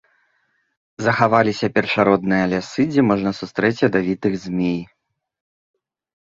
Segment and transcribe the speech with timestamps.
[1.07, 4.75] Захаваліся першародныя лясы, дзе можна сустрэць ядавітых змей.